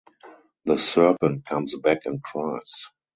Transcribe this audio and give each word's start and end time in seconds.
The 0.65 0.79
serpent 0.79 1.45
comes 1.45 1.75
back 1.75 2.07
and 2.07 2.23
cries. 2.23 2.87